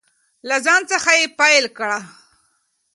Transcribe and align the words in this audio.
له 0.47 0.55
ځان 0.65 0.81
څخه 0.91 1.11
یې 1.19 1.25
پیل 1.39 1.65
کړئ. 1.77 2.01